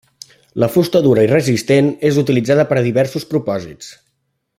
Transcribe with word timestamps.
La 0.61 0.69
fusta 0.75 1.01
dura 1.07 1.25
i 1.27 1.29
resistent 1.31 1.91
és 2.11 2.17
utilitzada 2.25 2.65
per 2.71 2.79
a 2.81 2.85
diversos 2.89 3.27
propòsits. 3.35 3.93